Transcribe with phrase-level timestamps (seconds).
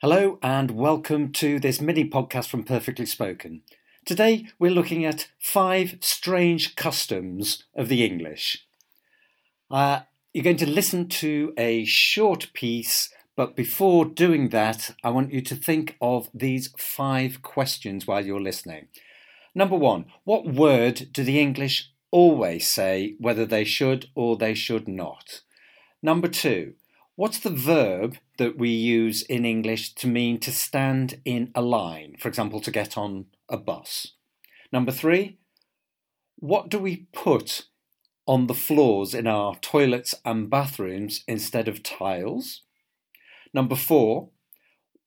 [0.00, 3.62] Hello, and welcome to this mini podcast from Perfectly Spoken.
[4.04, 8.64] Today, we're looking at five strange customs of the English.
[9.68, 15.32] Uh, you're going to listen to a short piece, but before doing that, I want
[15.32, 18.86] you to think of these five questions while you're listening.
[19.52, 24.86] Number one, what word do the English always say whether they should or they should
[24.86, 25.40] not?
[26.00, 26.74] Number two,
[27.18, 32.14] What's the verb that we use in English to mean to stand in a line,
[32.16, 34.12] for example, to get on a bus?
[34.72, 35.38] Number three,
[36.36, 37.64] what do we put
[38.24, 42.62] on the floors in our toilets and bathrooms instead of tiles?
[43.52, 44.28] Number four,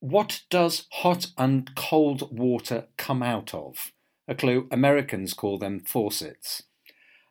[0.01, 3.93] what does hot and cold water come out of?
[4.27, 6.63] A clue Americans call them faucets.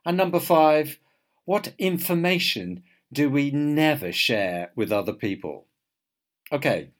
[0.07, 0.99] And number five,
[1.45, 2.83] what information
[3.13, 5.67] do we never share with other people?
[6.53, 6.91] Okay.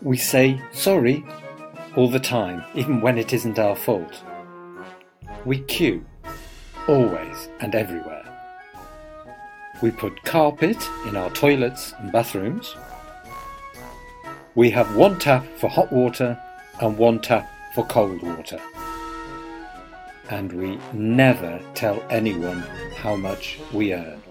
[0.00, 1.24] We say sorry
[1.96, 4.22] all the time, even when it isn't our fault.
[5.44, 6.04] We queue,
[6.86, 8.24] always and everywhere.
[9.82, 12.76] We put carpet in our toilets and bathrooms.
[14.54, 16.38] We have one tap for hot water
[16.80, 18.60] and one tap for cold water
[20.32, 22.64] and we never tell anyone
[22.96, 24.22] how much we earn.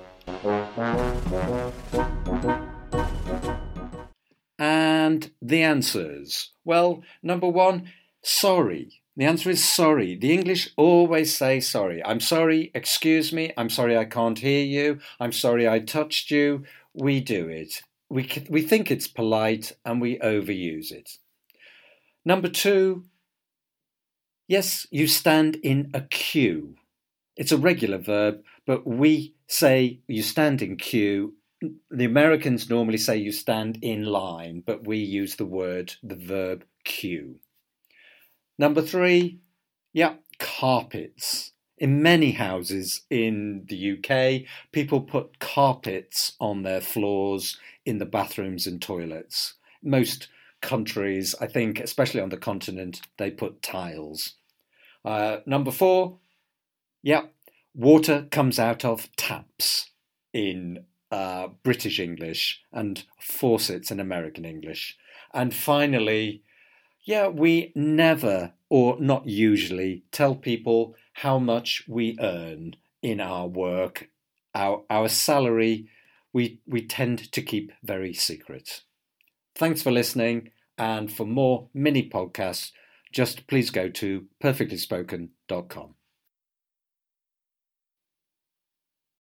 [4.58, 6.54] And the answers?
[6.66, 7.92] Well, number one,
[8.24, 9.02] sorry.
[9.16, 10.16] The answer is sorry.
[10.16, 12.04] The English always say sorry.
[12.04, 16.64] I'm sorry, excuse me, I'm sorry I can't hear you, I'm sorry I touched you.
[16.96, 17.84] We do it.
[18.10, 21.20] We, we think it's polite and we overuse it.
[22.26, 23.06] Number two,
[24.52, 26.76] Yes, you stand in a queue.
[27.38, 31.36] It's a regular verb, but we say you stand in queue.
[31.90, 36.66] The Americans normally say you stand in line, but we use the word, the verb
[36.84, 37.40] queue.
[38.60, 39.40] Number three,
[39.94, 41.54] yeah, carpets.
[41.78, 48.68] In many houses in the UK, people put carpets on their floors in the bathrooms
[48.68, 49.54] and toilets.
[49.82, 50.28] Most
[50.62, 54.36] countries, I think, especially on the continent, they put tiles.
[55.04, 56.20] Uh, number four,
[57.02, 57.24] yeah,
[57.74, 59.92] water comes out of taps
[60.34, 64.98] in uh, British English and faucets in American English.
[65.34, 66.44] And finally,
[67.04, 74.10] yeah, we never or not usually tell people how much we earn in our work.
[74.54, 75.88] Our, our salary,
[76.32, 78.82] we, we tend to keep very secret.
[79.56, 80.52] Thanks for listening.
[80.78, 82.72] And for more mini podcasts,
[83.12, 85.96] just please go to perfectlyspoken.com.